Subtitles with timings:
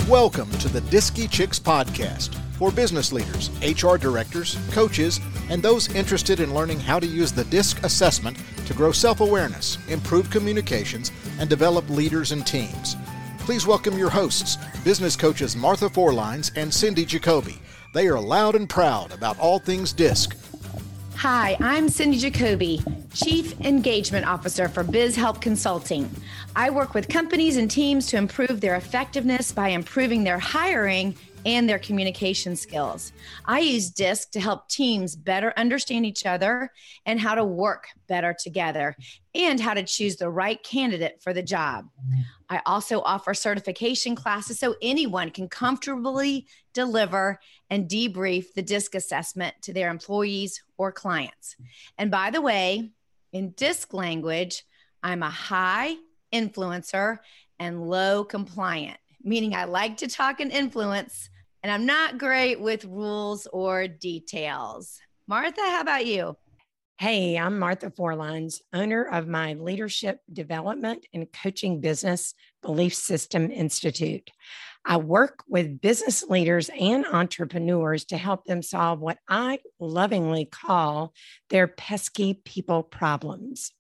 [0.09, 5.19] Welcome to the Disky Chicks podcast for business leaders, HR directors, coaches,
[5.49, 9.77] and those interested in learning how to use the DISC assessment to grow self awareness,
[9.87, 12.95] improve communications, and develop leaders and teams.
[13.39, 17.57] Please welcome your hosts, business coaches Martha Forlines and Cindy Jacoby.
[17.93, 20.35] They are loud and proud about all things DISC.
[21.17, 26.07] Hi, I'm Cindy Jacoby, Chief Engagement Officer for Biz Help Consulting.
[26.55, 31.69] I work with companies and teams to improve their effectiveness by improving their hiring and
[31.69, 33.13] their communication skills.
[33.45, 36.71] I use DISC to help teams better understand each other
[37.05, 38.95] and how to work better together
[39.33, 41.85] and how to choose the right candidate for the job.
[42.49, 49.55] I also offer certification classes so anyone can comfortably deliver and debrief the DISC assessment
[49.61, 51.55] to their employees or clients.
[51.97, 52.91] And by the way,
[53.31, 54.63] in DISC language,
[55.03, 55.95] I'm a high
[56.33, 57.19] influencer
[57.59, 61.29] and low compliant meaning I like to talk and influence,
[61.63, 64.99] and I'm not great with rules or details.
[65.27, 66.37] Martha, how about you?
[66.99, 72.33] Hey, I'm Martha Forlines, owner of my leadership development and coaching business,
[72.63, 74.31] Belief System Institute.
[74.83, 81.13] I work with business leaders and entrepreneurs to help them solve what I lovingly call
[81.49, 83.73] their pesky people problems.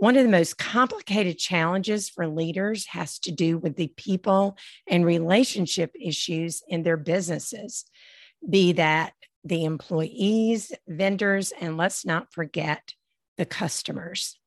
[0.00, 4.56] One of the most complicated challenges for leaders has to do with the people
[4.86, 7.84] and relationship issues in their businesses,
[8.48, 9.12] be that
[9.44, 12.94] the employees, vendors, and let's not forget
[13.36, 14.38] the customers.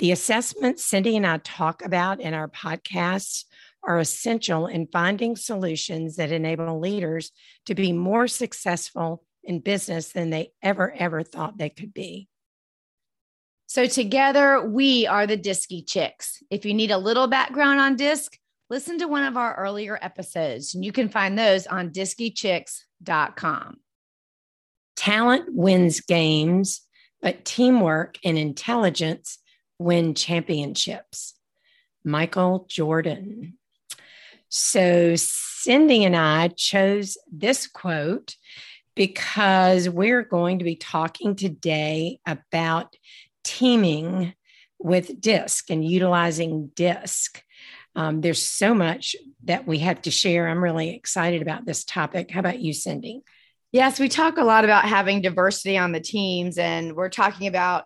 [0.00, 3.44] The assessments Cindy and I talk about in our podcasts
[3.84, 7.30] are essential in finding solutions that enable leaders
[7.66, 12.28] to be more successful in business than they ever, ever thought they could be.
[13.72, 16.42] So together we are the Disky Chicks.
[16.50, 18.38] If you need a little background on DISC,
[18.68, 23.78] listen to one of our earlier episodes, and you can find those on diskychicks.com.
[24.94, 26.82] Talent wins games,
[27.22, 29.38] but teamwork and intelligence
[29.78, 31.32] win championships.
[32.04, 33.56] Michael Jordan.
[34.50, 38.36] So Cindy and I chose this quote
[38.94, 42.94] because we're going to be talking today about
[43.44, 44.34] teaming
[44.78, 47.42] with DISC and utilizing DISC.
[47.94, 49.14] Um, there's so much
[49.44, 50.48] that we have to share.
[50.48, 52.30] I'm really excited about this topic.
[52.30, 53.22] How about you, Cindy?
[53.70, 57.84] Yes, we talk a lot about having diversity on the teams, and we're talking about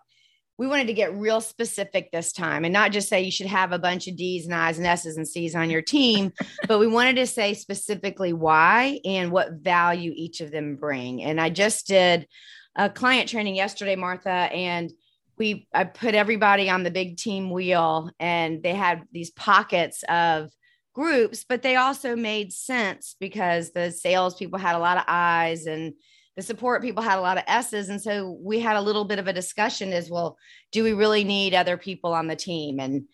[0.57, 3.71] we wanted to get real specific this time and not just say you should have
[3.71, 6.33] a bunch of D's and I's and S's and C's on your team,
[6.67, 11.23] but we wanted to say specifically why and what value each of them bring.
[11.23, 12.27] And I just did
[12.75, 14.91] a client training yesterday, Martha, and
[15.37, 20.49] we I put everybody on the big team wheel and they had these pockets of
[20.93, 25.67] groups, but they also made sense because the sales people had a lot of I's
[25.67, 25.93] and
[26.35, 27.89] the support people had a lot of S's.
[27.89, 30.37] And so we had a little bit of a discussion as well,
[30.71, 32.79] do we really need other people on the team?
[32.79, 33.05] And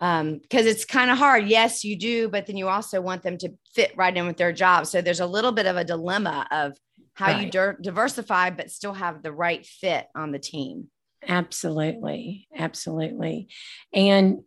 [0.00, 1.46] um, because it's kind of hard.
[1.46, 4.52] Yes, you do, but then you also want them to fit right in with their
[4.52, 4.86] job.
[4.86, 6.76] So there's a little bit of a dilemma of
[7.14, 7.44] how right.
[7.44, 10.88] you di- diversify, but still have the right fit on the team.
[11.26, 12.48] Absolutely.
[12.56, 13.48] Absolutely.
[13.92, 14.40] And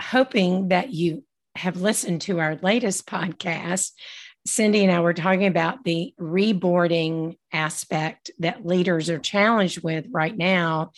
[0.00, 1.24] hoping that you
[1.56, 3.90] have listened to our latest podcast,
[4.46, 10.36] Cindy and I were talking about the reboarding aspect that leaders are challenged with right
[10.36, 10.92] now.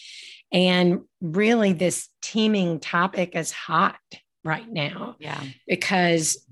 [0.52, 3.98] And really, this teaming topic is hot
[4.44, 5.16] right now.
[5.19, 5.42] Yeah.
[5.66, 6.44] Because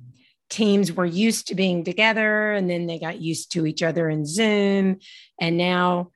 [0.51, 4.25] teams were used to being together and then they got used to each other in
[4.25, 4.99] Zoom.
[5.41, 6.11] And now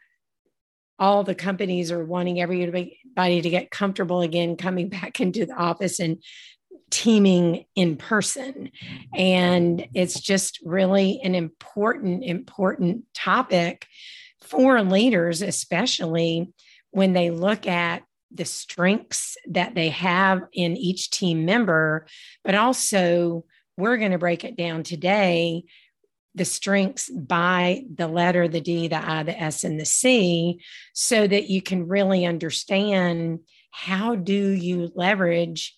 [1.03, 5.99] all the companies are wanting everybody to get comfortable again coming back into the office
[5.99, 6.23] and
[6.91, 8.71] teaming in person.
[9.13, 13.87] And it's just really an important, important topic
[14.43, 16.53] for leaders, especially
[16.93, 22.07] when they look at the strengths that they have in each team member,
[22.45, 23.45] but also
[23.77, 25.65] we're going to break it down today
[26.35, 30.61] the strengths by the letter, the D, the I, the S, and the C,
[30.93, 33.41] so that you can really understand
[33.71, 35.77] how do you leverage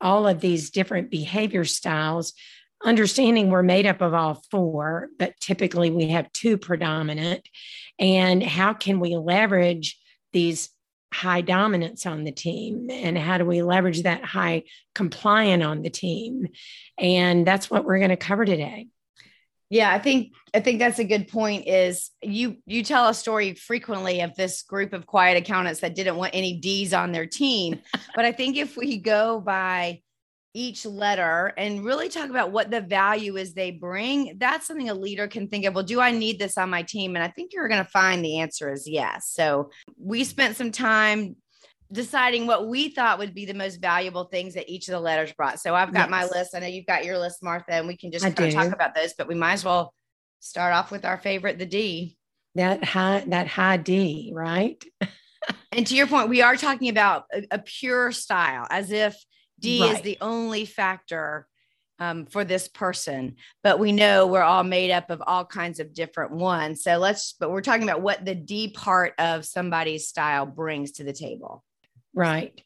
[0.00, 2.32] all of these different behavior styles
[2.84, 7.48] understanding we're made up of all four but typically we have two predominant
[7.98, 9.98] and how can we leverage
[10.32, 10.70] these
[11.14, 14.64] high dominance on the team and how do we leverage that high
[14.96, 16.48] compliant on the team?
[16.98, 18.88] And that's what we're going to cover today
[19.74, 23.54] yeah i think i think that's a good point is you you tell a story
[23.54, 27.80] frequently of this group of quiet accountants that didn't want any d's on their team.
[28.14, 30.00] But i think if we go by
[30.56, 34.94] each letter and really talk about what the value is they bring that's something a
[34.94, 37.16] leader can think of well do i need this on my team?
[37.16, 39.28] And i think you're going to find the answer is yes.
[39.28, 41.34] So we spent some time
[41.94, 45.32] deciding what we thought would be the most valuable things that each of the letters
[45.32, 46.10] brought so i've got yes.
[46.10, 48.94] my list i know you've got your list martha and we can just talk about
[48.94, 49.94] those but we might as well
[50.40, 52.16] start off with our favorite the d
[52.54, 54.84] that high that high d right
[55.72, 59.16] and to your point we are talking about a, a pure style as if
[59.64, 59.94] D right.
[59.94, 61.46] is the only factor
[61.98, 65.94] um, for this person, but we know we're all made up of all kinds of
[65.94, 66.82] different ones.
[66.82, 71.04] So let's, but we're talking about what the D part of somebody's style brings to
[71.04, 71.64] the table.
[72.14, 72.60] Right.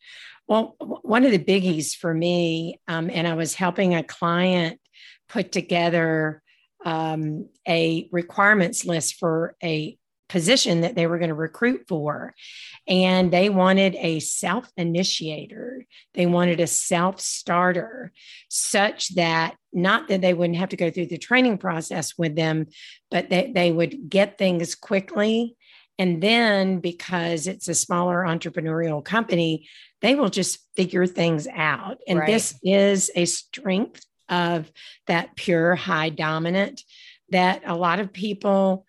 [0.46, 4.80] Well, one of the biggies for me, um, and I was helping a client
[5.28, 6.42] put together
[6.84, 9.98] um, a requirements list for a
[10.28, 12.34] position that they were going to recruit for.
[12.86, 18.12] And they wanted a self initiator, they wanted a self starter,
[18.48, 22.66] such that not that they wouldn't have to go through the training process with them,
[23.10, 25.56] but that they would get things quickly.
[25.98, 29.68] And then, because it's a smaller entrepreneurial company,
[30.00, 31.98] they will just figure things out.
[32.06, 32.26] And right.
[32.26, 34.70] this is a strength of
[35.06, 36.84] that pure high dominant
[37.30, 38.86] that a lot of people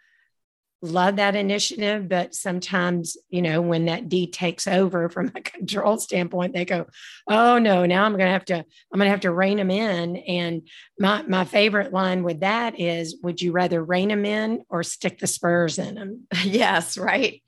[0.81, 5.97] love that initiative, but sometimes, you know, when that D takes over from a control
[5.97, 6.87] standpoint, they go,
[7.27, 9.71] "Oh no, now I'm going to have to, I'm going to have to rein them
[9.71, 10.67] in." And
[10.97, 15.19] my my favorite line with that is, "Would you rather rein them in or stick
[15.19, 17.41] the spurs in them?" yes, right.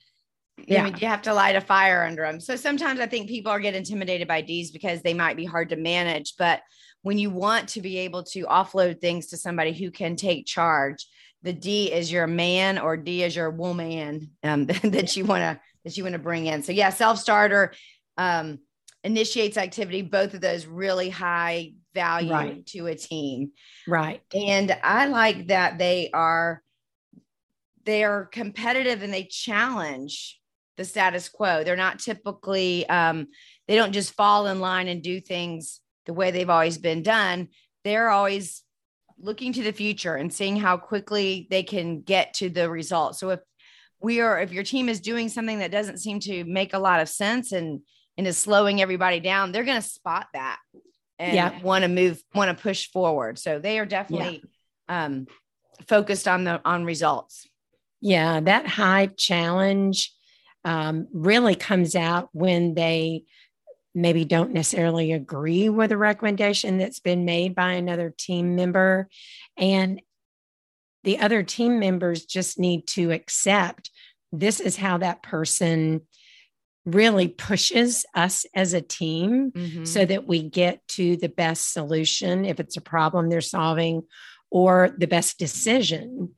[0.67, 2.39] Yeah, you have to light a fire under them.
[2.39, 5.69] So sometimes I think people are get intimidated by D's because they might be hard
[5.69, 6.61] to manage, but
[7.01, 11.07] when you want to be able to offload things to somebody who can take charge
[11.43, 15.59] the D is your man or D is your woman um, that you want to
[15.83, 16.63] that you want to bring in.
[16.63, 17.73] So yeah, self starter
[18.17, 18.59] um,
[19.03, 20.01] initiates activity.
[20.01, 22.65] Both of those really high value right.
[22.67, 23.51] to a team.
[23.87, 24.21] Right.
[24.33, 26.61] And I like that they are
[27.83, 30.39] they are competitive and they challenge
[30.77, 31.63] the status quo.
[31.63, 33.27] They're not typically um,
[33.67, 37.49] they don't just fall in line and do things the way they've always been done.
[37.83, 38.63] They're always
[39.21, 43.17] looking to the future and seeing how quickly they can get to the result.
[43.17, 43.39] So if
[43.99, 47.01] we are if your team is doing something that doesn't seem to make a lot
[47.01, 47.81] of sense and
[48.17, 50.59] and is slowing everybody down, they're going to spot that
[51.17, 51.61] and yeah.
[51.61, 53.37] want to move, want to push forward.
[53.37, 54.43] So they are definitely
[54.89, 55.05] yeah.
[55.05, 55.27] um,
[55.87, 57.47] focused on the on results.
[58.01, 60.11] Yeah, that high challenge
[60.65, 63.23] um, really comes out when they
[63.93, 69.09] maybe don't necessarily agree with a recommendation that's been made by another team member.
[69.57, 70.01] And
[71.03, 73.91] the other team members just need to accept
[74.31, 76.01] this is how that person
[76.85, 79.83] really pushes us as a team mm-hmm.
[79.83, 84.03] so that we get to the best solution if it's a problem they're solving
[84.49, 86.33] or the best decision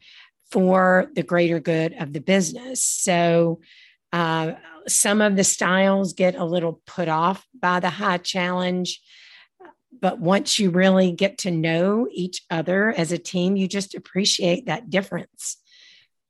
[0.51, 2.81] for the greater good of the business.
[2.81, 3.62] So,
[4.12, 4.53] uh,
[4.87, 9.01] some of the styles get a little put off by the high challenge.
[9.99, 14.65] But once you really get to know each other as a team, you just appreciate
[14.65, 15.57] that difference.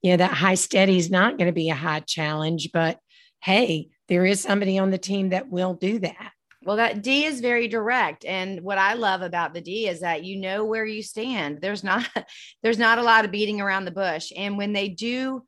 [0.02, 3.00] You know, that high steady is not going to be a high challenge, but
[3.42, 6.32] hey, there is somebody on the team that will do that.
[6.66, 8.26] Well, that D is very direct.
[8.26, 11.60] And what I love about the D is that you know where you stand.
[11.62, 12.08] There's not
[12.64, 14.32] there's not a lot of beating around the bush.
[14.36, 15.44] And when they do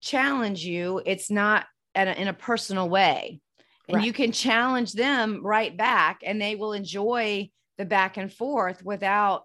[0.00, 3.40] challenge you, it's not a, in a personal way.
[3.88, 4.04] and Right.
[4.04, 9.44] you can challenge them right back and they will enjoy the back and forth without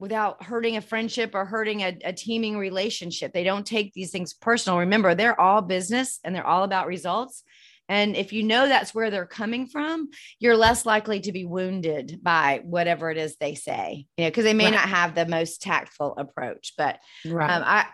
[0.00, 4.34] without hurting a friendship or hurting a, a teaming relationship they don't take these things
[4.34, 7.42] personal remember they're all business and they're all about results
[7.88, 10.08] and if you know that's where they're coming from
[10.40, 14.44] you're less likely to be wounded by whatever it is they say you know because
[14.44, 14.74] they may Right.
[14.74, 17.50] not have the most tactful approach but Right.
[17.50, 17.86] um, I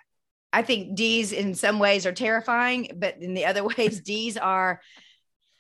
[0.53, 4.81] I think D's in some ways are terrifying, but in the other ways, D's are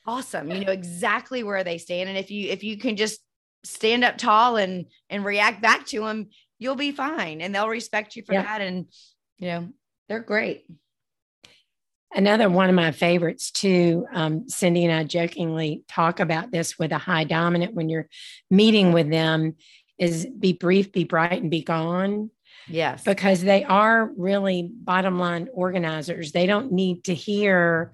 [0.06, 0.50] awesome.
[0.50, 3.20] You know exactly where they stand, and if you if you can just
[3.64, 6.28] stand up tall and and react back to them,
[6.58, 8.42] you'll be fine, and they'll respect you for Yeah.
[8.42, 8.60] that.
[8.60, 8.86] And
[9.38, 9.68] you know
[10.08, 10.64] they're great.
[12.12, 14.04] Another one of my favorites too.
[14.12, 18.08] Um, Cindy and I jokingly talk about this with a high dominant when you're
[18.50, 19.54] meeting with them
[19.96, 22.30] is be brief, be bright, and be gone
[22.68, 26.32] Yes, because they are really bottom line organizers.
[26.32, 27.92] They don't need to hear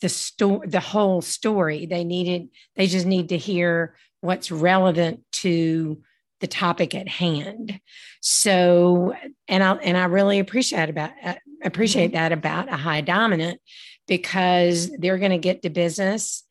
[0.00, 1.86] the story, the whole story.
[1.86, 6.02] They needed, they just need to hear what's relevant to
[6.40, 7.80] the topic at hand.
[8.20, 9.14] So,
[9.48, 13.60] and I and I really appreciate about uh, appreciate that about a high dominant
[14.06, 16.44] because they're going to get to business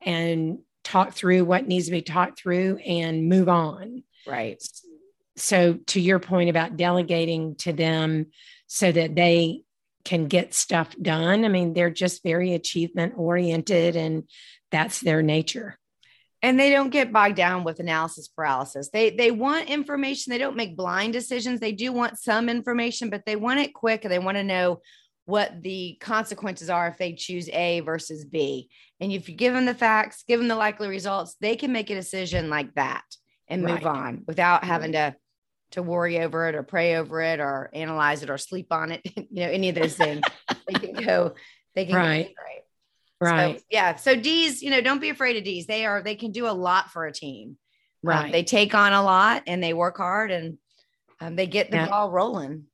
[0.00, 4.62] and talk through what needs to be talked through and move on right.
[5.36, 8.26] So to your point about delegating to them
[8.66, 9.62] so that they
[10.04, 14.24] can get stuff done i mean they're just very achievement oriented and
[14.70, 15.78] that's their nature
[16.42, 18.90] and they don't get bogged down with analysis paralysis.
[18.92, 20.32] They they want information.
[20.32, 21.60] They don't make blind decisions.
[21.60, 24.80] They do want some information, but they want it quick and they want to know
[25.24, 28.68] what the consequences are if they choose A versus B.
[29.00, 31.90] And if you give them the facts, give them the likely results, they can make
[31.90, 33.04] a decision like that
[33.46, 33.86] and move Right.
[33.86, 35.14] on without having to
[35.72, 39.00] to worry over it or pray over it or analyze it or sleep on it.
[39.16, 40.24] you know, any of those things.
[40.68, 41.34] they can go.
[41.74, 42.34] They can Right.
[42.36, 42.42] Go
[43.20, 43.32] right.
[43.32, 43.96] right So, yeah.
[43.96, 45.66] So D's, you know, don't be afraid of D's.
[45.66, 47.50] They are, they can do a lot for a team.
[47.50, 47.56] Um,
[48.02, 50.58] right they take on a lot and they work hard and
[51.20, 51.88] um, they get the Yeah.
[51.88, 52.64] ball rolling.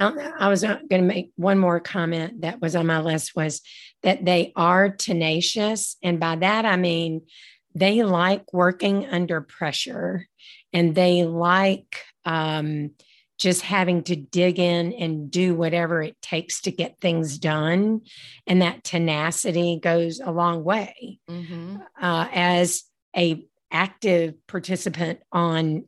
[0.00, 3.62] I I was going to make one more comment that was on my list was
[4.02, 5.96] that they are tenacious.
[6.02, 7.22] And by that, I mean
[7.76, 10.26] they like working under pressure
[10.72, 12.90] and they like um,
[13.38, 18.02] just having to dig in and do whatever it takes to get things done.
[18.46, 21.84] And that tenacity goes a long way Mhm.
[22.00, 22.84] uh, as
[23.16, 25.84] a active participant on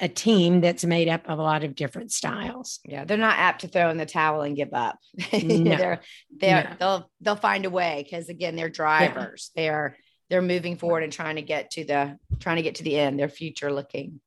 [0.00, 2.80] a team that's made up of a lot of different styles.
[2.84, 3.04] Yeah.
[3.04, 4.98] They're not apt to throw in the towel and give up.
[5.32, 5.76] No.
[5.76, 6.00] they're,
[6.36, 6.76] they're, No.
[6.78, 8.06] they'll, they'll find a way.
[8.10, 9.50] Cause again, they're drivers.
[9.56, 9.96] They're,
[10.30, 13.18] they're moving forward and trying to get to the, trying to get to the end.
[13.18, 14.20] They're future looking.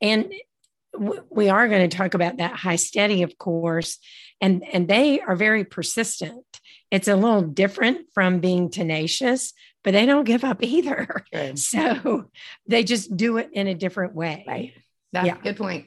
[0.00, 0.32] and
[1.30, 3.98] we are going to talk about that high steady of course
[4.40, 6.44] and and they are very persistent
[6.90, 9.52] it's a little different from being tenacious
[9.84, 11.24] but they don't give up either
[11.54, 12.24] so
[12.66, 14.72] they just do it in a different way Right.
[15.12, 15.38] That's Yeah.
[15.38, 15.86] a good point.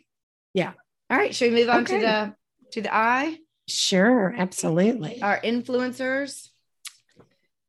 [0.55, 0.73] Yeah.
[1.09, 1.33] All right.
[1.35, 1.99] Should we move on Okay.
[1.99, 2.35] to the,
[2.71, 3.37] to the I?
[3.67, 6.49] sure absolutely our influencers?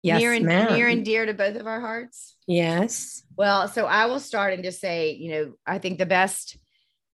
[0.02, 0.72] yes near and ma'am.
[0.74, 2.36] near and dear to both of our hearts.
[2.46, 6.56] yes Well, so I will start and just say, you know, I think the best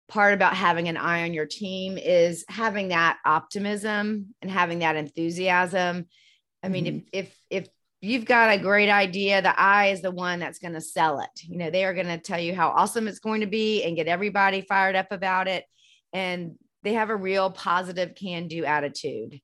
[0.09, 4.97] part about having an I on your team is having that optimism and having that
[4.97, 6.07] enthusiasm.
[6.63, 6.99] I mean, Mm-hmm.
[7.13, 7.69] if if if
[8.11, 11.31] you've got a great idea, the I is the one that's going to sell it.
[11.43, 13.97] You know, they are going to tell you how awesome it's going to be and
[13.97, 15.65] get everybody fired up about it.
[16.13, 19.35] And they have a real positive can-do attitude.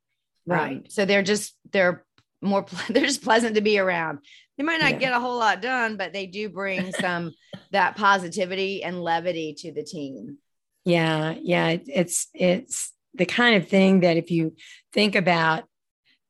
[0.51, 2.05] Um, right so they're just they're
[2.41, 4.19] more they're just pleasant to be around.
[4.59, 4.99] They might not Yeah.
[4.99, 7.33] get a whole lot done, but they do bring some
[7.71, 10.39] that positivity and levity to the team.
[10.85, 14.57] Yeah, yeah, it- it's it's the kind of thing that if you
[14.93, 15.65] think about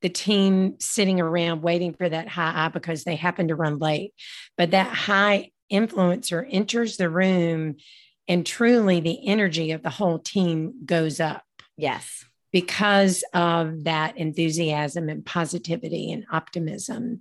[0.02, 4.12] the team sitting around waiting for that high I because they happen to run late,
[4.58, 7.76] but that high influencer enters the room
[8.28, 11.44] and truly the energy of the whole team goes up
[11.76, 12.24] Yes.
[12.52, 17.20] because of that enthusiasm and positivity and optimism,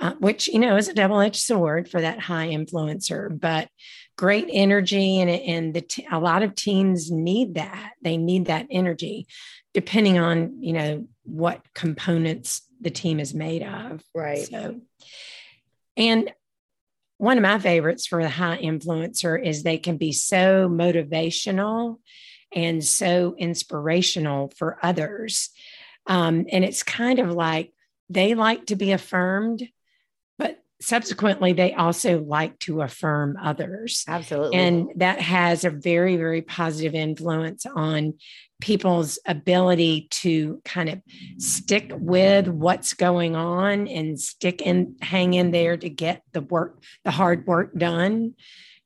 [0.00, 3.28] uh, which you know is a double-edged sword for that high influencer.
[3.40, 3.68] But
[4.18, 7.92] great energy, and and the t- a lot of teams need that.
[8.02, 9.26] They need that energy,
[9.72, 14.02] depending on you know what components the team is made of.
[14.14, 14.46] Right.
[14.46, 14.80] So,
[15.96, 16.32] and
[17.16, 21.98] one of my favorites for the high influencer is they can be so motivational
[22.54, 25.50] and so inspirational for others.
[26.06, 27.72] Um, and it's kind of like
[28.08, 29.68] they like to be affirmed,
[30.80, 34.04] subsequently, they also like to affirm others.
[34.06, 34.56] Absolutely.
[34.56, 38.14] And that has a very, very positive influence on
[38.60, 41.00] people's ability to kind of
[41.38, 46.82] stick with what's going on and stick and hang in there to get the work,
[47.04, 48.34] the hard work done.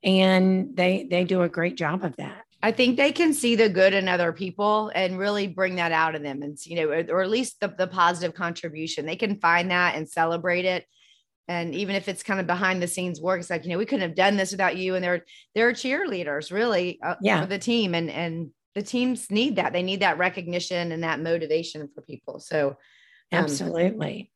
[0.02, 2.42] And they they do a great job of that.
[2.64, 6.14] I think they can see the good in other people and really bring that out
[6.14, 9.06] of them and you know or, or at least the, the positive contribution.
[9.06, 10.86] They can find that and celebrate it
[11.48, 13.86] and even if it's kind of behind the scenes work it's like you know we
[13.86, 14.94] couldn't have done this without you.
[14.94, 17.40] And they're they're cheerleaders really uh, yeah.
[17.42, 17.94] for the team.
[17.94, 19.72] And and the teams need that.
[19.72, 22.40] They need that recognition and that motivation for people.
[22.40, 22.76] So um,
[23.32, 24.30] absolutely.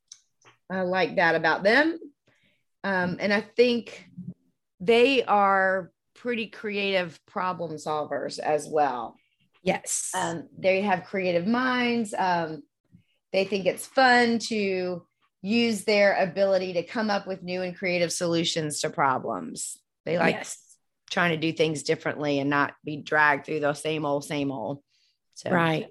[0.70, 1.98] I like that about them.
[2.84, 4.08] Um, and i think
[4.78, 9.16] they are pretty creative problem solvers as well.
[9.62, 10.12] Yes.
[10.14, 12.14] Um, they have creative minds.
[12.16, 12.62] Um,
[13.32, 15.04] they think it's fun to
[15.46, 19.78] use their ability to come up with new and creative solutions to problems.
[20.04, 20.58] They like yes.
[21.08, 24.82] trying to do things differently and not be dragged through the same old, same old.
[25.34, 25.50] So.
[25.50, 25.86] Right.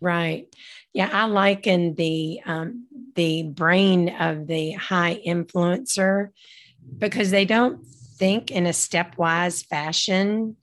[0.00, 0.48] Right.
[0.92, 6.30] Yeah, I liken the um, the brain of the high influencer
[6.98, 7.86] because they don't
[8.18, 10.56] think in a stepwise fashion.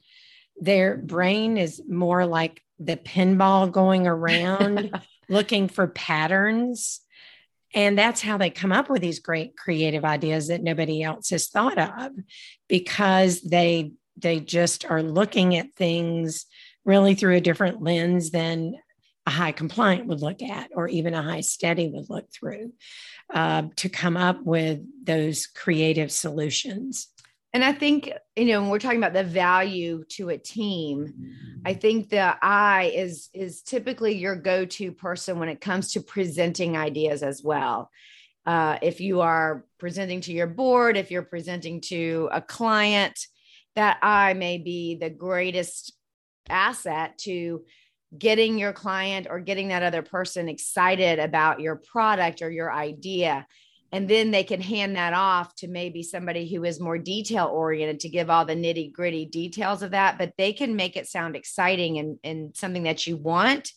[0.60, 4.92] Their brain is more like the pinball going around
[5.30, 7.02] looking for patterns
[7.74, 11.48] and that's how they come up with these great creative ideas that nobody else has
[11.48, 12.12] thought of
[12.68, 16.46] because they they just are looking at things
[16.86, 18.75] really through a different lens than
[19.25, 22.74] a high compliant would look at or even a high steady would look through
[23.34, 27.08] uh, to come up with those creative solutions
[27.54, 31.14] and I think, you know, when we're talking about the value to a team,
[31.66, 36.76] I think the I is is typically your go-to person when it comes to presenting
[36.76, 37.92] ideas as well.
[38.46, 43.28] Uh, if you are presenting to your board, if you're presenting to a client,
[43.76, 45.94] that I may be the greatest
[46.50, 47.64] asset to
[48.18, 53.46] getting your client or getting that other person excited about your product or your idea
[53.94, 58.00] and then they can hand that off to maybe somebody who is more detail oriented
[58.00, 61.36] to give all the nitty gritty details of that but they can make it sound
[61.36, 63.72] exciting and, and something that you want.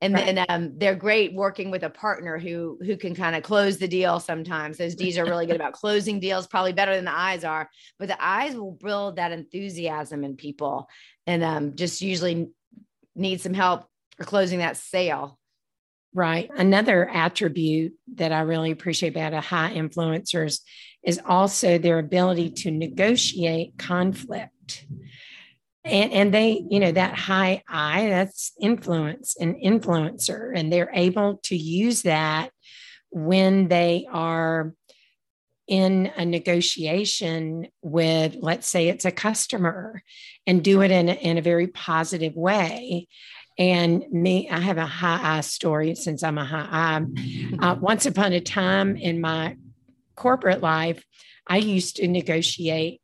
[0.00, 0.34] And right.
[0.34, 3.88] then um, they're great working with a partner who who can kind of close the
[3.88, 4.76] deal sometimes.
[4.76, 8.08] Those d's are really good about closing deals probably better than the I's are but
[8.08, 10.88] the I's will build that enthusiasm in people.
[11.26, 12.50] And um, just usually
[13.14, 15.38] need some help for closing that sale
[16.16, 16.48] Right.
[16.56, 20.60] Another attribute that I really appreciate about a high influencers
[21.04, 24.86] is also their ability to negotiate conflict.
[25.84, 31.40] And, and they, you know, that high I, that's influence and influencer, and they're able
[31.44, 32.50] to use that
[33.10, 34.72] when they are
[35.66, 40.02] in a negotiation with, let's say it's a customer,
[40.46, 43.08] and do it in, in a very positive way
[43.56, 47.00] and me, I have a high I story since I'm a high I.
[47.60, 49.56] Uh, once upon a time in my
[50.16, 51.04] corporate life,
[51.46, 53.00] I used to negotiate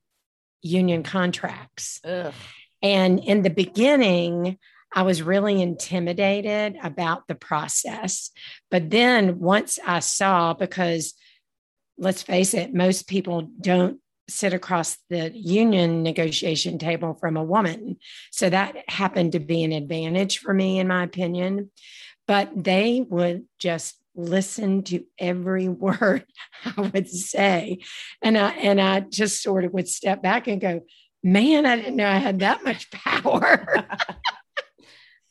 [0.63, 2.01] union contracts.
[2.05, 2.35] Ugh.
[2.83, 4.59] And in the beginning,
[4.93, 8.31] I was really intimidated about the process.
[8.71, 11.15] But then once I saw, because
[11.97, 14.01] let's face it, most people don't
[14.31, 17.97] sit across the union negotiation table from a woman.
[18.31, 21.71] So that happened to be an advantage for me, in my opinion.
[22.27, 26.25] But they would just listen to every word
[26.65, 27.81] I would say.
[28.23, 30.83] And I and I just sort of would step back and go,
[31.23, 33.87] man, I didn't know I had that much power.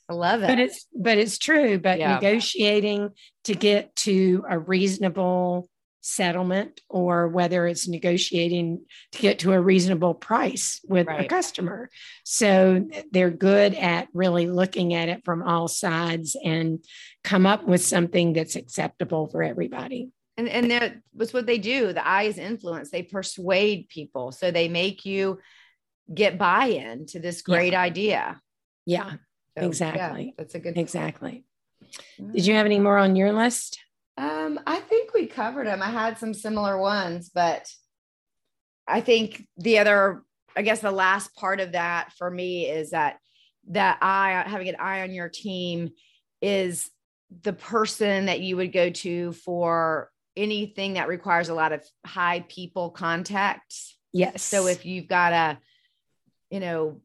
[0.09, 0.47] I love it.
[0.47, 1.79] But it's but it's true.
[1.79, 2.15] But yeah.
[2.15, 3.11] negotiating
[3.45, 5.69] to get to a reasonable
[6.01, 11.25] settlement or whether it's negotiating to get to a reasonable price with right.
[11.25, 11.89] a customer.
[12.23, 16.83] So they're good at really looking at it from all sides and
[17.23, 20.09] come up with something that's acceptable for everybody.
[20.37, 21.91] And and was what they do.
[21.91, 22.91] The I's influence.
[22.91, 24.31] They persuade people.
[24.31, 25.39] So they make you
[26.13, 27.81] get buy-in to this great yeah.
[27.81, 28.41] idea.
[28.85, 29.11] Yeah.
[29.57, 30.25] So, exactly.
[30.27, 31.43] Yeah, that's a good exactly.
[32.19, 32.31] Mm-hmm.
[32.31, 33.79] Did you have any more on your list?
[34.19, 35.81] Um, I think we covered them.
[35.81, 37.71] I had some similar ones, but
[38.85, 40.23] I think the other,
[40.57, 43.17] I guess the last part of that for me is that
[43.69, 45.91] that I, having an I on your team
[46.41, 46.89] is
[47.43, 52.43] the person that you would go to for anything that requires a lot of high
[52.49, 53.73] people contact.
[54.11, 54.43] Yes.
[54.43, 55.59] So if you've got a,
[56.49, 57.01] you know,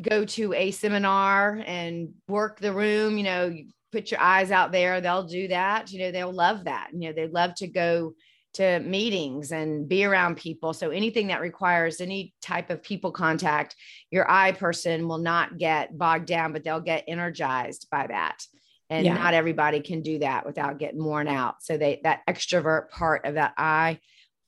[0.00, 3.56] go to a seminar and work the room, you know,
[3.94, 7.12] put your I's out there they'll do that you know they'll love that you know
[7.12, 8.14] they love to go
[8.54, 10.72] to meetings and be around people.
[10.72, 13.74] So anything that requires any type of people contact,
[14.10, 18.44] your I person will not get bogged down, but they'll get energized by that.
[18.90, 19.14] And yeah.
[19.14, 21.56] not everybody can do that without getting worn out.
[21.62, 23.98] So they that extrovert part of that I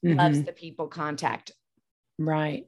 [0.05, 0.17] mm-hmm.
[0.17, 1.51] loves the people contact.
[2.19, 2.67] Right.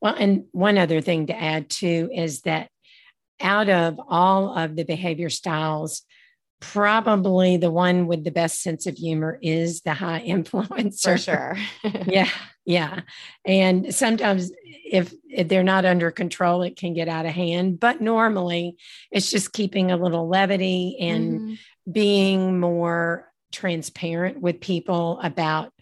[0.00, 2.70] Well, and one other thing to add too is that
[3.40, 6.02] out of all of the behavior styles,
[6.60, 11.02] probably the one with the best sense of humor is the high influencer.
[11.02, 11.56] For sure.
[12.06, 12.30] yeah.
[12.64, 13.00] Yeah.
[13.44, 17.80] And sometimes if, if, they're not under control, it can get out of hand.
[17.80, 18.76] But normally
[19.10, 21.92] it's just keeping a little levity and mm-hmm.
[21.92, 25.72] being more transparent with people about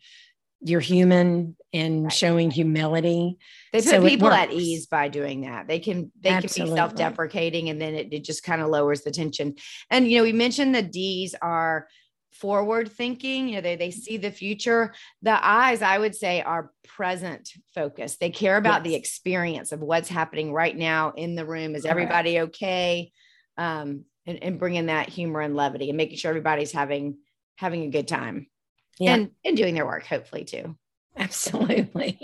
[0.66, 2.12] you're human and right.
[2.12, 3.38] showing humility.
[3.72, 5.68] They put so people at ease by doing that.
[5.68, 6.70] They can they Absolutely.
[6.70, 9.55] can be self-deprecating and then it, it just kind of lowers the tension.
[9.90, 11.87] And you know, we mentioned the D's are
[12.33, 14.92] forward thinking, you know, they they see the future.
[15.22, 18.18] The I's I would say, are present focused.
[18.18, 18.90] They care about yes.
[18.90, 21.76] the experience of what's happening right now in the room.
[21.76, 23.12] Is everybody okay?
[23.57, 27.18] Um, and, and bringing that humor and levity and making sure everybody's having
[27.57, 28.48] having a good time
[28.98, 29.14] yeah.
[29.14, 30.76] and and doing their work hopefully too
[31.16, 32.18] absolutely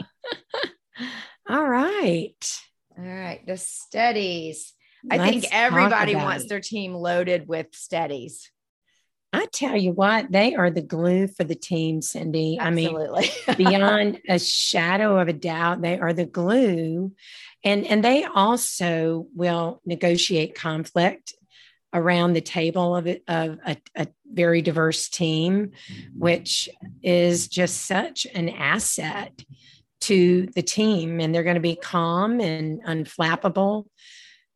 [1.48, 2.60] all right
[2.98, 4.74] all right the steadies
[5.10, 6.48] i think everybody wants it.
[6.48, 8.50] their team loaded with steadies.
[9.34, 12.58] I tell you what, they are the glue for the team, Cindy.
[12.60, 13.30] Absolutely.
[13.48, 17.12] I mean, beyond a shadow of a doubt, they are the glue.
[17.64, 21.32] And, and they also will negotiate conflict
[21.92, 25.72] around the table of, of a, a very diverse team,
[26.16, 26.68] which
[27.02, 29.44] is just such an asset
[30.00, 31.20] to the team.
[31.20, 33.86] And they're going to be calm and unflappable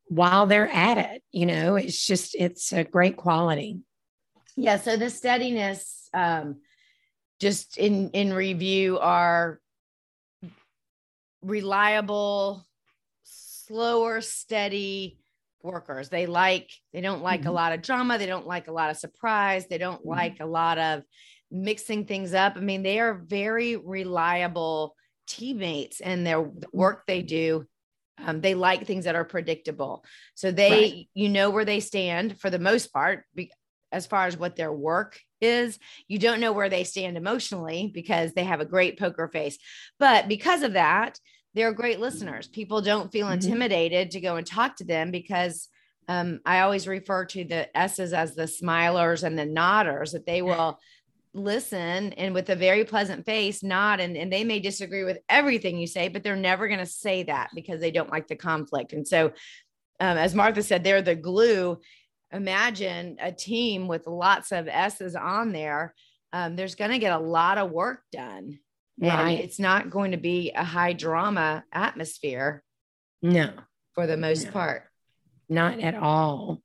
[0.06, 1.22] while they're at it.
[1.32, 3.80] You know, it's just, it's a great quality.
[4.56, 4.78] Yeah.
[4.78, 6.60] So the steadiness, um,
[7.38, 9.60] just in in review, are
[11.42, 12.66] reliable,
[13.24, 15.18] slower, steady,
[15.62, 16.08] workers.
[16.08, 17.50] They like, they don't like mm-hmm.
[17.50, 18.18] a lot of drama.
[18.18, 19.66] They don't like a lot of surprise.
[19.66, 20.08] They don't mm-hmm.
[20.08, 21.02] like a lot of
[21.50, 22.54] mixing things up.
[22.56, 24.94] I mean, they are very reliable
[25.26, 26.42] teammates and their
[26.72, 27.66] work they do.
[28.24, 30.04] Um, they like things that are predictable.
[30.34, 31.08] So they, right.
[31.14, 33.50] you know, where they stand for the most part, be,
[33.92, 35.78] as far as what their work is.
[36.08, 39.58] You don't know where they stand emotionally because they have a great poker face.
[39.98, 41.18] But because of that,
[41.56, 42.46] they're great listeners.
[42.46, 43.34] People don't feel mm-hmm.
[43.34, 45.68] intimidated to go and talk to them because
[46.06, 50.42] um, I always refer to the S's as the smilers and the nodders, that they
[50.42, 50.78] will
[51.32, 55.76] listen and with a very pleasant face nod and, and they may disagree with everything
[55.76, 58.94] you say but they're never going to say that because they don't like the conflict
[58.94, 59.26] and so
[60.00, 61.78] um, as martha said they're the glue
[62.32, 65.94] imagine a team with lots of s's on there
[66.32, 68.58] um, there's going to get a lot of work done
[68.98, 69.40] Right.
[69.40, 72.62] it's not going to be a high drama atmosphere.
[73.22, 73.52] No.
[73.94, 74.50] For the most no.
[74.52, 74.84] part.
[75.48, 76.62] Not at all.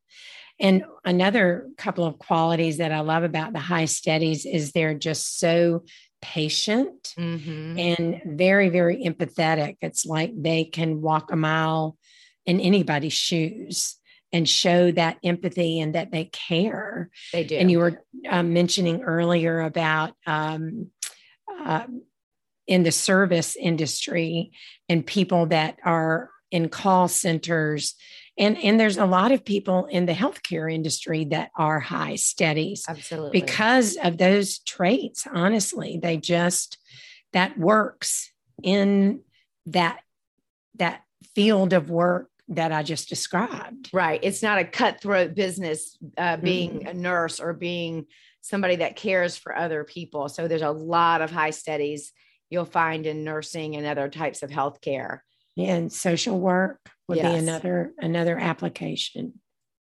[0.60, 5.40] And another couple of qualities that I love about the high steadies is they're just
[5.40, 5.84] so
[6.22, 7.80] patient mm-hmm.
[7.80, 9.78] and very, very empathetic.
[9.82, 11.98] It's like they can walk a mile
[12.46, 13.98] in anybody's shoes
[14.32, 17.10] and show that empathy and that they care.
[17.34, 17.56] They do.
[17.56, 20.92] And you were uh, mentioning earlier about um,
[21.60, 21.86] uh,
[22.72, 24.52] in the service industry
[24.88, 27.96] and people that are in call centers
[28.38, 32.86] and and there's a lot of people in the healthcare industry that are high steadies
[32.88, 36.78] absolutely because of those traits honestly they just
[37.34, 38.32] that works
[38.64, 39.20] in
[39.66, 40.00] that
[40.76, 41.02] that
[41.36, 43.90] field of work that I just described.
[43.94, 44.20] Right.
[44.22, 46.88] It's not a cutthroat business uh, being mm-hmm.
[46.88, 48.08] a nurse or being
[48.42, 50.28] somebody that cares for other people.
[50.28, 52.12] So there's a lot of high steadies
[52.52, 55.20] you'll find in nursing and other types of healthcare.
[55.58, 57.32] And social work would yes.
[57.32, 59.34] be another another application.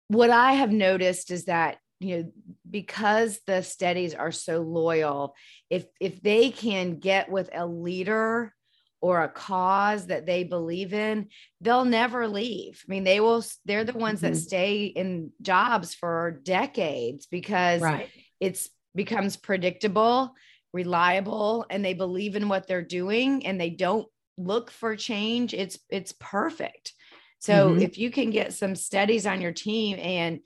[0.07, 2.31] What I have noticed is that you know
[2.69, 5.35] because the steadies are so loyal,
[5.69, 8.53] if if they can get with a leader
[9.01, 11.27] or a cause that they believe in,
[11.61, 12.83] they'll never leave.
[12.87, 14.33] I mean, they will, they're the ones mm-hmm.
[14.33, 18.09] that stay in jobs for decades because right.
[18.41, 20.35] it's becomes predictable
[20.73, 25.79] reliable and they believe in what they're doing and they don't look for change it's
[25.89, 26.93] it's perfect
[27.39, 27.81] so mm-hmm.
[27.81, 30.39] if you can get some steadies on your team and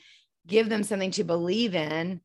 [0.47, 2.19] give them something to believe in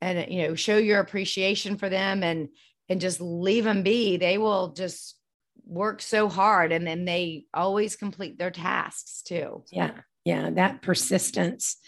[0.00, 2.48] and you know show your appreciation for them and
[2.88, 5.16] and just leave them be they will just
[5.66, 9.92] work so hard and then they always complete their tasks too yeah
[10.24, 11.78] yeah that persistence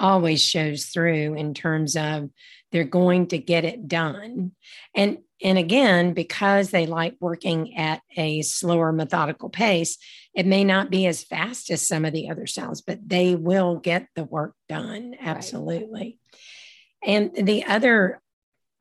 [0.00, 2.30] always shows through in terms of
[2.72, 4.52] they're going to get it done
[4.94, 9.96] and And again, because they like working at a slower, methodical pace,
[10.34, 13.76] it may not be as fast as some of the other styles, but they will
[13.76, 15.16] get the work done.
[15.18, 15.90] Absolutely.
[15.92, 16.18] Right.
[17.02, 18.20] And the other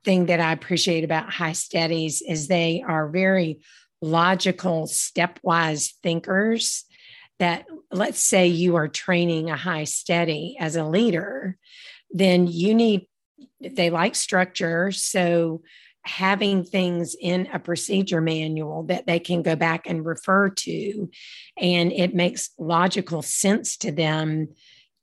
[0.04, 3.62] thing that I appreciate about high steadies is they are very
[4.02, 6.84] logical, stepwise thinkers.
[7.39, 11.58] That let's say you are training a high steady as a leader,
[12.12, 13.08] then you need,
[13.60, 14.91] they like structure.
[14.91, 15.62] So
[16.04, 21.10] having things in a procedure manual that they can go back and refer to,
[21.58, 24.49] and it makes logical sense to them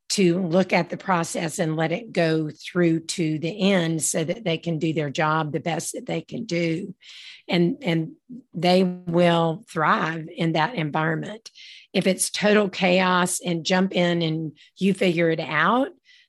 [0.09, 4.44] to look at the process and let it go through to the end so that
[4.44, 6.94] they can do their job the best that they can do
[7.49, 8.12] and and
[8.55, 11.51] they will thrive in that environment
[11.97, 15.89] if it's total chaos and jump in and you figure it out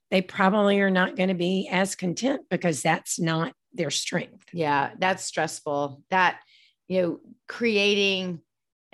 [0.10, 4.91] they probably are not going to be as content because that's not their strength yeah
[4.97, 6.39] that's stressful that
[6.88, 8.39] you know creating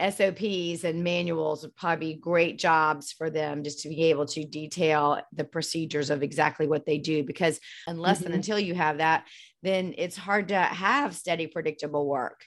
[0.01, 4.43] SOPs and manuals would probably be great jobs for them just to be able to
[4.43, 7.23] detail the procedures of exactly what they do.
[7.23, 8.25] Because unless mm-hmm.
[8.27, 9.27] and until you have that,
[9.61, 12.43] then it's hard to have steady, predictable work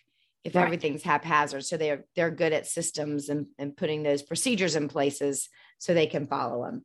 [0.47, 0.65] if right.
[0.65, 1.65] everything's haphazard.
[1.65, 6.07] So they're they're good at systems and, and putting those procedures in places so they
[6.07, 6.85] can follow them.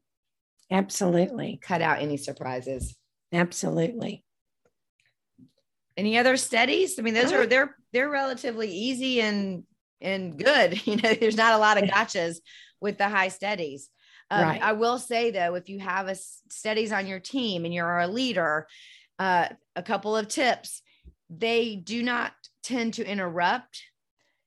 [0.71, 1.59] Absolutely.
[1.61, 2.95] Cut out any surprises.
[3.31, 4.23] Absolutely.
[5.95, 6.97] Any other steadies?
[6.97, 9.63] I mean, those are they're they're relatively easy and
[10.01, 10.81] and good.
[10.87, 12.37] You know, there's not a lot of gotchas
[12.81, 13.89] with the high steadies.
[14.31, 14.61] Um, right.
[14.61, 18.07] I will say though, if you have a steadies on your team and you're a
[18.07, 18.65] leader,
[19.19, 20.81] uh, a couple of tips:
[21.29, 22.31] they do not
[22.63, 23.81] tend to interrupt.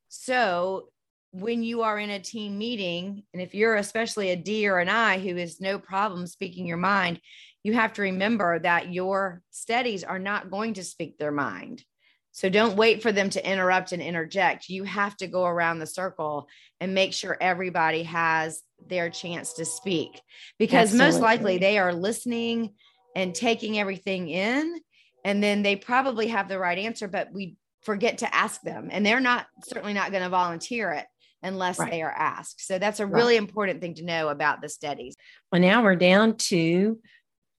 [0.08, 0.88] So
[1.32, 4.88] when you are in a team meeting, and if you're especially a D or an
[4.88, 7.20] I who is no problem speaking your mind,
[7.64, 11.82] you have to remember that your steadies are not going to speak their mind.
[12.30, 14.68] So don't wait for them to interrupt and interject.
[14.68, 16.48] You have to go around the circle
[16.80, 20.20] and make sure everybody has their chance to speak
[20.58, 21.12] because Absolutely.
[21.12, 22.74] most likely they are listening
[23.16, 24.80] and taking everything in.
[25.24, 28.88] And then they probably have the right answer, but we forget to ask them.
[28.90, 31.06] And they're not certainly not going to volunteer it
[31.42, 31.90] unless right.
[31.90, 32.66] they are asked.
[32.66, 33.42] So that's a really right.
[33.42, 35.14] important thing to know about the steadies
[35.52, 36.98] Well, now we're down to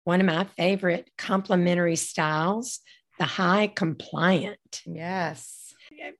[0.03, 2.79] one of my favorite complementary styles
[3.17, 4.81] the high compliant.
[4.85, 5.73] Yes.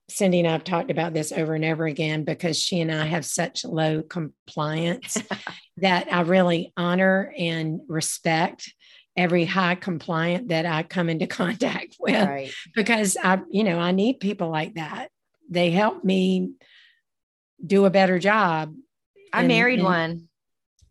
[0.08, 3.04] Cindy and I have talked about this over and over again because she and I
[3.04, 5.18] have such low compliance
[5.78, 8.72] that I really honor and respect
[9.16, 12.52] every high compliant that I come into contact with right.
[12.74, 15.10] because I, you know, I need people like that.
[15.48, 16.52] They help me
[17.64, 18.74] do a better job.
[19.32, 20.28] I and, married and, one.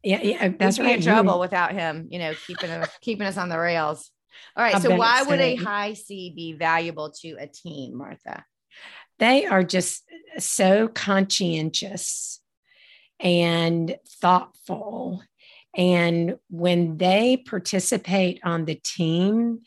[0.04, 0.96] Yeah, yeah, uh, that's We'd right.
[0.98, 4.12] in trouble without him, you know, keeping us keeping us on the rails.
[4.56, 4.82] All right.
[4.82, 8.46] So why would a high C be valuable to a team, Martha?
[9.18, 10.04] They are just
[10.38, 12.42] so conscientious
[13.20, 15.24] and thoughtful.
[15.76, 19.62] And when they participate on the team,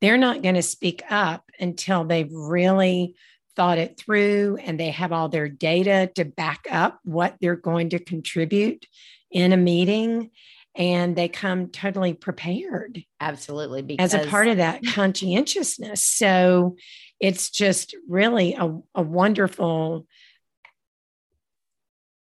[0.00, 3.14] they're not going to speak up until they've really
[3.56, 7.90] thought it through and they have all their data to back up what they're going
[7.90, 8.86] to contribute
[9.30, 10.30] in a meeting
[10.76, 13.04] and they come totally prepared.
[13.20, 13.82] Absolutely.
[13.82, 16.04] Because as a part of that conscientiousness.
[16.04, 16.76] So
[17.20, 20.06] it's just really a, a wonderful,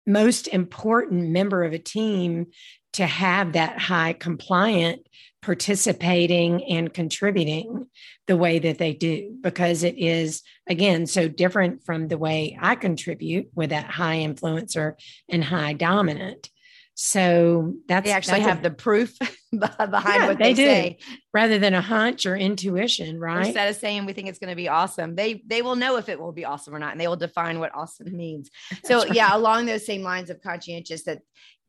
[0.09, 2.47] most important member of a team
[2.94, 5.07] to have that high compliant
[5.42, 7.87] participating and contributing
[8.27, 12.75] the way that they do because it is again so different from the way I
[12.75, 14.94] contribute with that high influencer
[15.29, 16.51] and high dominant
[17.00, 19.16] so that's they actually that's have a, the proof
[19.52, 20.98] behind yeah, what they, they do, say,
[21.32, 23.46] rather than a hunch or intuition, right?
[23.46, 26.08] Instead of saying we think it's going to be awesome, they they will know if
[26.08, 28.50] it will be awesome or not, and they will define what awesome means.
[28.84, 29.14] So right.
[29.14, 31.20] yeah, along those same lines of conscientious, that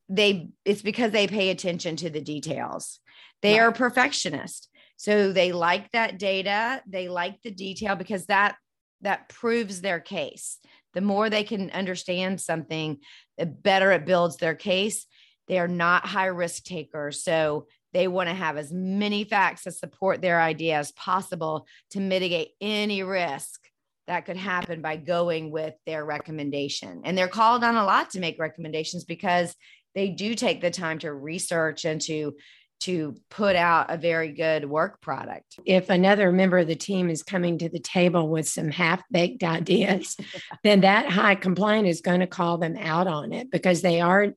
[0.09, 2.99] they it's because they pay attention to the details.
[3.43, 3.67] They right.
[3.67, 6.81] are perfectionist, so they like that data.
[6.87, 8.55] They like the detail because that
[9.01, 10.57] that proves their case.
[10.95, 12.97] The more they can understand something,
[13.37, 15.05] the better it builds their case
[15.49, 17.23] they are not high risk takers.
[17.23, 21.99] So they want to have as many facts to support their idea as possible to
[21.99, 23.59] mitigate any risk
[24.07, 27.01] that could happen by going with their recommendation.
[27.03, 29.55] And they're called on a lot to make recommendations because
[29.95, 32.35] they do take the time to research and to
[32.81, 35.59] to put out a very good work product.
[35.65, 39.43] If another member of the team is coming to the table with some half baked
[39.43, 40.15] ideas,
[40.63, 44.27] then that high compliant is going to call them out on it because they are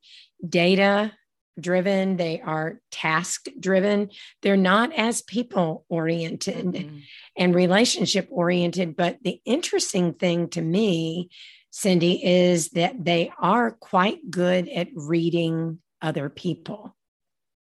[0.47, 1.11] data
[1.59, 4.09] driven, they are task driven.
[4.41, 6.97] They're not as people oriented mm-hmm.
[7.37, 8.95] and relationship oriented.
[8.95, 11.29] But the interesting thing to me,
[11.71, 16.95] Cindy, is that they are quite good at reading other people.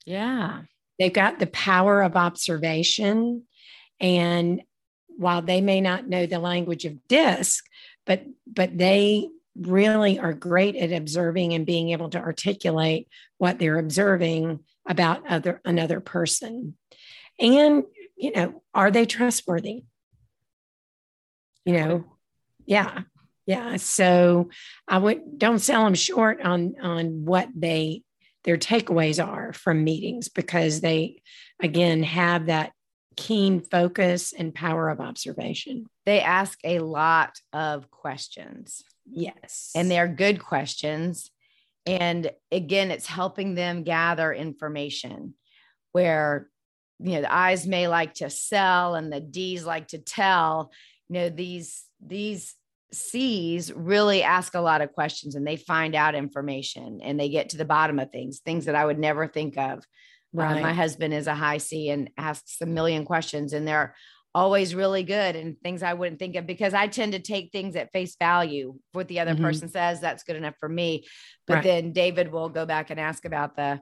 [0.06, 0.62] Yeah.
[1.00, 3.44] They've got the power of observation.
[4.00, 4.62] And
[5.08, 7.64] while they may not know the language of disc,
[8.06, 9.28] but but they
[9.68, 15.62] really are great at observing and being able to articulate what they're observing about other
[15.66, 16.76] another person.
[17.40, 17.84] And
[18.16, 19.84] you know are they trustworthy?
[21.66, 22.06] You know
[22.66, 23.02] yeah
[23.46, 23.78] yeah.
[23.78, 24.50] So
[24.88, 28.04] i would don't sell them short on on what they
[28.44, 31.22] their takeaways are from meetings because they
[31.62, 32.72] again have that
[33.16, 35.86] keen focus and power of observation.
[36.06, 39.72] They ask a lot of questions Yes.
[39.76, 41.32] And they're good questions.
[41.86, 45.34] And again, it's helping them gather information
[45.92, 46.50] where,
[47.00, 50.72] you know, the I's may like to sell and the D's like to tell.
[51.10, 52.56] You know, these, these
[52.94, 57.50] C's really ask a lot of questions and they find out information and they get
[57.50, 59.84] to the bottom of things, things that I would never think of.
[60.34, 60.58] Right.
[60.58, 63.96] Uh, my husband is a high C and asks a million questions, and they're
[64.34, 67.76] always really good and things I wouldn't think of because I tend to take things
[67.76, 68.76] at face value.
[68.94, 69.44] What the other mm-hmm.
[69.44, 71.06] person says, that's good enough for me.
[71.48, 71.64] But right.
[71.64, 73.82] then David will go back and ask about the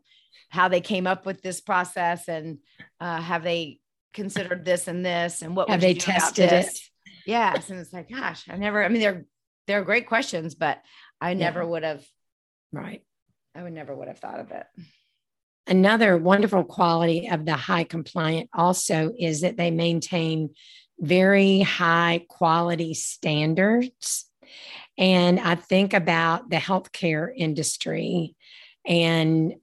[0.50, 2.60] how they came up with this process and
[3.00, 3.80] uh, have they
[4.14, 6.80] considered this and this and what have they tested it?
[7.26, 8.84] Yes, and it's like, gosh, I never.
[8.84, 9.26] I mean, they're
[9.68, 10.82] they're great questions, but
[11.22, 11.66] I never yeah.
[11.68, 12.06] would have.
[12.72, 13.04] Right.
[13.54, 14.66] I would never would have thought of it.
[15.70, 20.50] Another wonderful quality of the high compliant also is that they maintain
[21.00, 24.26] very high quality standards.
[24.98, 28.36] And I think about the healthcare industry
[28.84, 29.54] and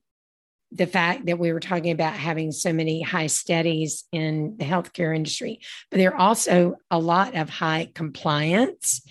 [0.70, 5.14] the fact that we were talking about having so many high steadies in the healthcare
[5.14, 9.02] industry, but there are also a lot of high compliance.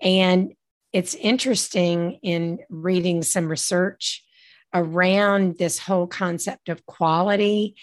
[0.00, 0.52] And
[0.92, 4.24] it's interesting in reading some research
[4.72, 7.74] around this whole concept of quality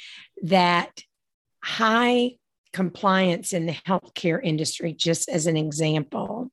[0.44, 1.02] that
[1.64, 2.32] high
[2.74, 6.52] compliance in the healthcare industry, just as an example,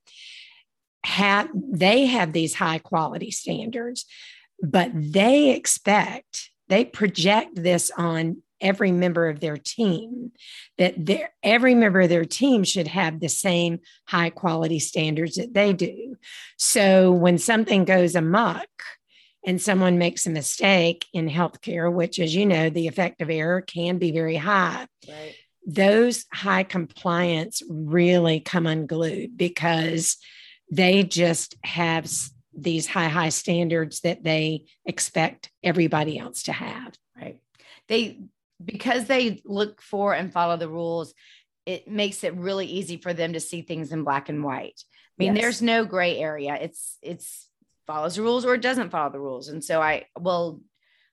[1.05, 4.07] have they have these high quality standards,
[4.63, 10.33] but they expect they project this on every member of their team
[10.79, 15.53] that their, every member of their team should have the same high quality standards that
[15.53, 16.17] they do.
[16.57, 18.69] So when something goes amok
[19.45, 23.99] and someone makes a mistake in healthcare, which, as you know, the effective error can
[23.99, 24.87] be very high.
[25.07, 25.35] Right.
[25.67, 30.17] Those high compliance really come unglued because
[30.71, 32.11] they just have
[32.57, 36.95] these high, high standards that they expect everybody else to have.
[37.17, 37.39] Right.
[37.89, 38.21] They,
[38.65, 41.13] because they look for and follow the rules,
[41.67, 44.81] it makes it really easy for them to see things in black and white.
[44.81, 45.43] I mean, yes.
[45.43, 46.57] there's no gray area.
[46.61, 47.49] It's, it's,
[47.87, 49.49] follows the rules or it doesn't follow the rules.
[49.49, 50.61] And so I will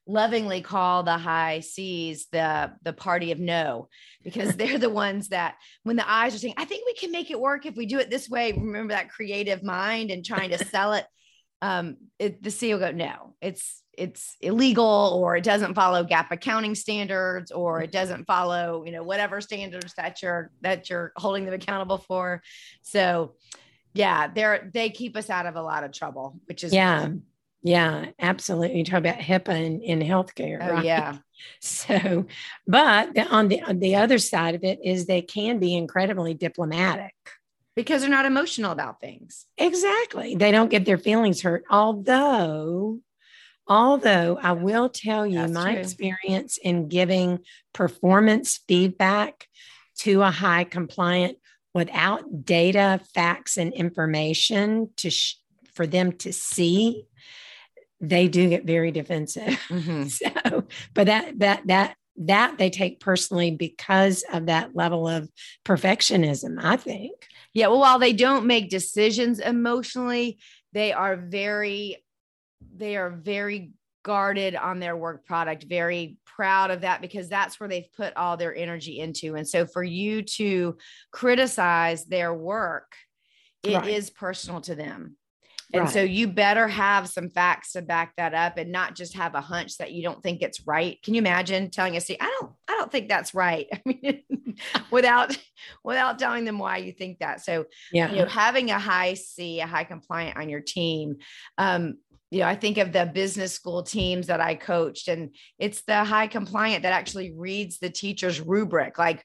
[0.06, 3.88] lovingly call the high C's the the party of no
[4.24, 7.30] because they're the ones that when the I's are saying I think we can make
[7.30, 10.64] it work if we do it this way remember that creative mind and trying to
[10.64, 11.06] sell it
[11.60, 16.32] um it, the C will go no it's it's illegal or it doesn't follow GAAP
[16.32, 21.44] accounting standards or it doesn't follow you know whatever standards that you're that you're holding
[21.44, 22.42] them accountable for
[22.82, 23.34] so
[23.94, 27.08] yeah, they're they keep us out of a lot of trouble, which is yeah,
[27.62, 28.78] yeah, absolutely.
[28.78, 30.84] You talk about HIPAA in, in healthcare, oh, right?
[30.84, 31.18] Yeah.
[31.58, 32.26] So,
[32.68, 37.14] but on the on the other side of it is they can be incredibly diplomatic
[37.74, 39.46] because they're not emotional about things.
[39.58, 40.36] Exactly.
[40.36, 41.64] They don't get their feelings hurt.
[41.68, 43.00] Although,
[43.66, 45.80] although I will tell you That's my true.
[45.80, 47.40] experience in giving
[47.72, 49.48] performance feedback
[49.98, 51.38] to a high compliant
[51.74, 55.36] without data, facts, and information to sh-
[55.74, 57.04] for them to see,
[58.00, 59.58] they do get very defensive.
[59.68, 60.04] Mm-hmm.
[60.08, 65.30] so, but that that that that they take personally because of that level of
[65.64, 66.62] perfectionism.
[66.62, 67.12] I think.
[67.54, 67.68] Yeah.
[67.68, 70.38] Well, while they don't make decisions emotionally,
[70.72, 72.04] they are very
[72.74, 77.68] they are very guarded on their work product, very proud of that because that's where
[77.68, 79.36] they've put all their energy into.
[79.36, 80.76] And so for you to
[81.12, 82.92] criticize their work,
[83.62, 83.88] it right.
[83.88, 85.16] is personal to them.
[85.74, 85.92] And right.
[85.92, 89.40] so you better have some facts to back that up and not just have a
[89.40, 91.02] hunch that you don't think it's right.
[91.02, 93.66] Can you imagine telling us, I don't, I don't think that's right.
[93.72, 94.22] I mean,
[94.90, 95.36] without,
[95.82, 97.42] without telling them why you think that.
[97.42, 101.16] So, yeah, you know, having a high C, a high compliant on your team,
[101.56, 101.94] um,
[102.32, 106.02] you know, I think of the business school teams that I coached, and it's the
[106.02, 109.22] high compliant that actually reads the teacher's rubric, like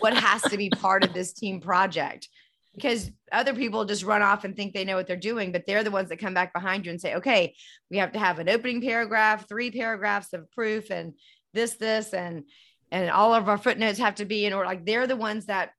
[0.00, 2.28] what has to be part of this team project.
[2.74, 5.82] Because other people just run off and think they know what they're doing, but they're
[5.82, 7.54] the ones that come back behind you and say, okay,
[7.90, 11.14] we have to have an opening paragraph, three paragraphs of proof, and
[11.54, 12.44] this, this, and
[12.92, 14.66] and all of our footnotes have to be in order.
[14.66, 15.70] Like they're the ones that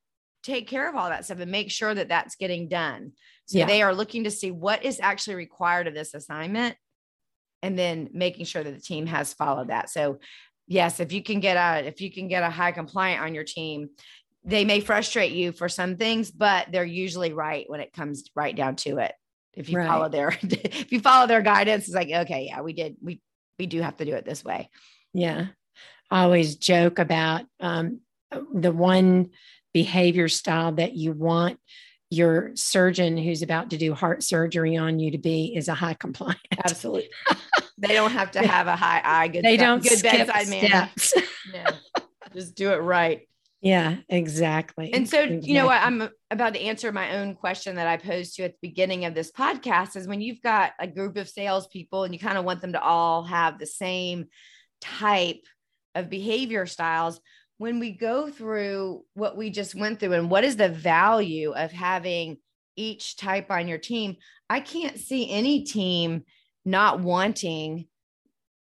[0.43, 3.13] take care of all that stuff and make sure that that's getting done.
[3.45, 3.65] So yeah.
[3.65, 6.75] they are looking to see what is actually required of this assignment
[7.61, 9.89] and then making sure that the team has followed that.
[9.89, 10.19] So
[10.67, 13.43] yes, if you can get a if you can get a high compliant on your
[13.43, 13.89] team,
[14.43, 18.55] they may frustrate you for some things, but they're usually right when it comes right
[18.55, 19.13] down to it.
[19.53, 19.87] If you right.
[19.87, 23.21] follow their if you follow their guidance, it's like, okay, yeah, we did we
[23.59, 24.69] we do have to do it this way.
[25.13, 25.47] Yeah.
[26.09, 28.01] I always joke about um,
[28.53, 29.29] the one
[29.73, 31.59] behavior style that you want
[32.11, 35.93] your surgeon who's about to do heart surgery on you to be is a high
[35.93, 36.39] compliant.
[36.65, 37.09] Absolutely.
[37.77, 39.29] they don't have to have a high I.
[39.29, 39.45] Good.
[39.45, 40.89] They don't good bedside manner.
[41.53, 41.63] no,
[42.35, 43.27] just do it right.
[43.61, 44.91] Yeah, exactly.
[44.91, 45.47] And so, exactly.
[45.47, 45.81] you know what?
[45.81, 49.13] I'm about to answer my own question that I posed to at the beginning of
[49.13, 52.61] this podcast is when you've got a group of salespeople and you kind of want
[52.61, 54.25] them to all have the same
[54.81, 55.45] type
[55.93, 57.21] of behavior styles
[57.61, 61.71] when we go through what we just went through and what is the value of
[61.71, 62.37] having
[62.75, 64.15] each type on your team,
[64.49, 66.23] I can't see any team
[66.65, 67.85] not wanting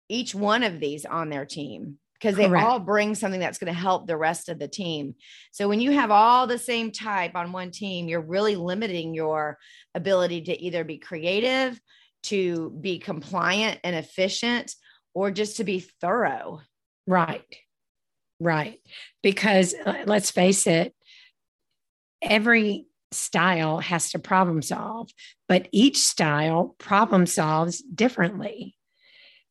[0.09, 2.65] each one of these on their team because they Correct.
[2.65, 5.17] all bring something that's going to help the rest of the team.
[5.51, 9.59] So when you have all the same type on one team, you're really limiting your
[9.97, 11.81] ability to either be creative,
[12.23, 14.77] to be compliant and efficient,
[15.13, 16.61] or just to be thorough.
[17.09, 17.43] Right.
[18.41, 18.81] Right.
[19.23, 20.95] Because uh, let's face it,
[22.23, 25.11] every style has to problem solve,
[25.49, 28.77] but each style problem solves differently.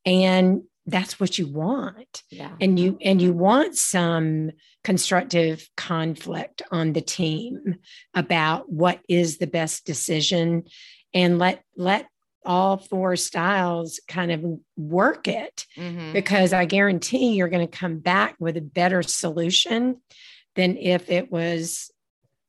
[0.06, 2.22] And that's what you want.
[2.30, 2.52] Yeah.
[2.62, 4.52] And you and you want some
[4.84, 7.78] constructive conflict on the team
[8.14, 10.66] about what is the best decision
[11.14, 12.08] and let let
[12.46, 14.44] all four styles kind of
[14.78, 16.14] work it mm-hmm.
[16.14, 20.02] because I guarantee you're going to come back with a better solution
[20.56, 21.92] than if it was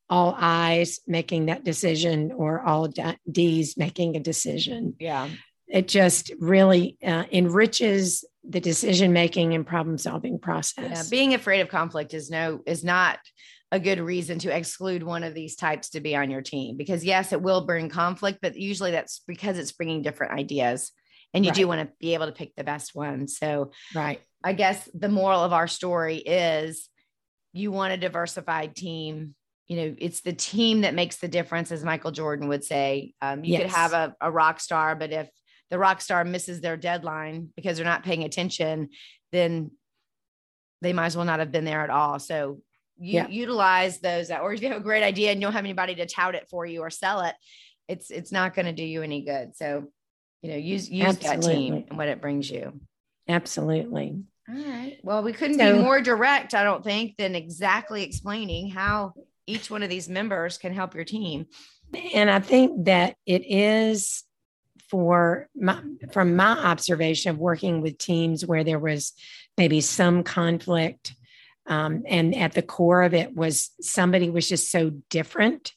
[0.09, 2.89] all I's making that decision or all
[3.31, 4.95] D's making a decision.
[5.01, 5.29] Yeah.
[5.67, 10.91] It just really uh, enriches the decision making and problem solving process.
[10.91, 13.19] Yeah, being afraid of conflict is no is not
[13.73, 17.05] a good reason to exclude one of these types to be on your team because
[17.05, 20.93] yes it will bring conflict but usually that's because it's bringing different ideas
[21.37, 21.57] and you right.
[21.57, 23.29] do want to be able to pick the best one.
[23.29, 24.21] So right.
[24.43, 26.89] I guess the moral of our story is
[27.53, 29.35] you want a diversified team.
[29.69, 33.15] You know it's the team that makes the difference as michael jordan would say.
[33.21, 33.63] Um, you yes.
[33.63, 35.29] could have a, a rock star but if
[35.71, 38.91] the rock star misses their deadline because they're not paying attention
[39.33, 39.73] then
[40.83, 42.21] they might as well not have been there at all.
[42.21, 42.61] So
[42.99, 43.29] you yeah.
[43.29, 46.07] utilize those or if you have a great idea and you don't have anybody to
[46.07, 47.35] tout it for you or sell it
[47.89, 49.57] it's it's not going to do you any good.
[49.57, 49.85] So
[50.43, 51.47] you know use use absolutely.
[51.47, 52.81] that team and what it brings you.
[53.29, 54.23] Absolutely.
[54.49, 54.99] All right.
[55.03, 59.15] Well we couldn't so, be more direct i don't think than exactly explaining how
[59.47, 61.47] each one of these members can help your team.
[62.15, 64.25] And i think that it is
[64.89, 65.83] for my,
[66.13, 69.13] from my observation of working with teams where there was
[69.59, 71.13] maybe some conflict
[71.67, 75.73] um, and at the core of it was somebody was just so different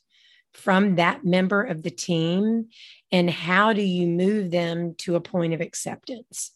[0.53, 2.67] from that member of the team.
[3.11, 6.51] And how do you move them to a point of acceptance?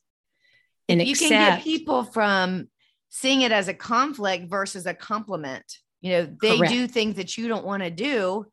[0.88, 2.70] And you accept- can get people from
[3.10, 5.78] seeing it as a conflict versus a compliment.
[6.02, 6.74] You know, they Correct.
[6.74, 8.46] do things that you don't want to do.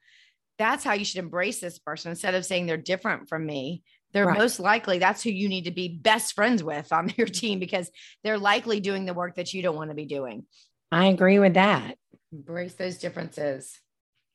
[0.58, 4.26] That's how you should embrace this person instead of saying they're different from me they're
[4.26, 4.38] right.
[4.38, 7.90] most likely that's who you need to be best friends with on your team because
[8.22, 10.44] they're likely doing the work that you don't want to be doing.
[10.92, 11.96] I agree with that.
[12.32, 13.78] Embrace those differences.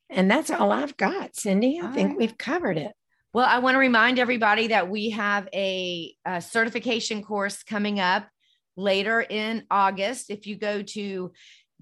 [0.10, 1.80] And that's all I've got, Cindy.
[1.80, 2.18] I all think right.
[2.18, 2.94] we've covered it.
[3.34, 8.30] Well, I want to remind everybody that we have a, a, certification course coming up
[8.78, 10.30] later in August.
[10.30, 11.34] If you go to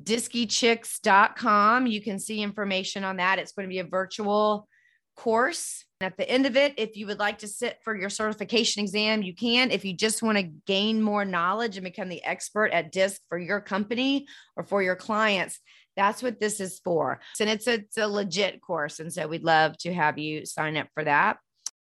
[0.01, 3.37] diskichicks.com, you can see information on that.
[3.37, 4.67] It's going to be a virtual
[5.15, 5.85] course.
[6.03, 9.23] At the end of it, if you would like to sit for your certification exam,
[9.23, 9.71] you can.
[9.71, 13.37] If you just want to gain more knowledge and become the expert at DISC for
[13.37, 15.59] your company or for your clients,
[15.95, 17.19] that's what this is for.
[17.39, 18.99] And it's a, it's a legit course.
[18.99, 21.37] And so we'd love to have you sign up for that.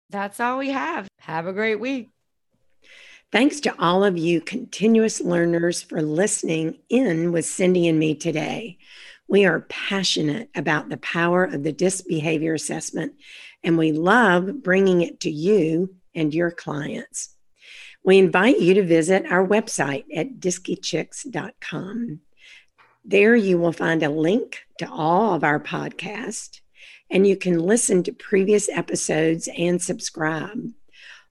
[0.10, 1.08] That's all we have.
[1.20, 2.10] Have a great week.
[3.32, 8.78] Thanks to all of you continuous learners for listening in with Cindy and me today.
[9.28, 13.16] We are passionate about the power of the DISC behavior assessment,
[13.68, 17.36] and we love bringing it to you and your clients.
[18.02, 22.22] We invite you to visit our website at diskychicks.com.
[23.04, 26.62] There you will find a link to all of our podcasts,
[27.12, 30.72] and you can listen to previous episodes and subscribe.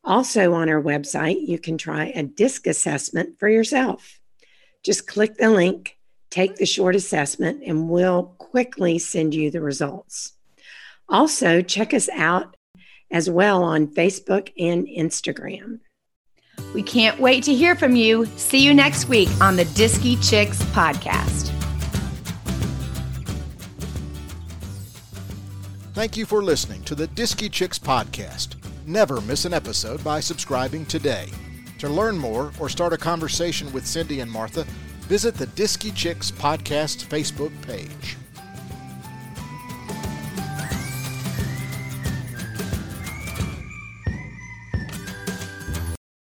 [0.05, 4.21] Also, on our website, you can try a DISC assessment for yourself.
[4.85, 5.97] Just click the link,
[6.29, 10.36] take the short assessment, and we'll quickly send you the results.
[11.09, 12.57] Also, check us out
[13.11, 15.81] as well on Facebook and Instagram.
[16.75, 18.27] We can't wait to hear from you.
[18.37, 21.53] See you next week on the Disky Chicks podcast.
[25.95, 28.57] Thank you for listening to the Disky Chicks podcast.
[28.87, 31.29] Never miss an episode by subscribing today.
[31.79, 34.65] To learn more or start a conversation with Cindy and Martha,
[35.09, 38.17] visit the Disky Chicks podcast Facebook page.